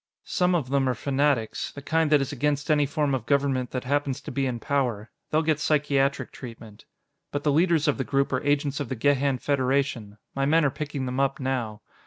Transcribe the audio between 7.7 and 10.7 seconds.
of the group are agents of the Gehan Federation. My men